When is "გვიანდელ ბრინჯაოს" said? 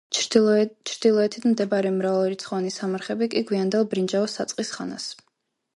3.53-4.41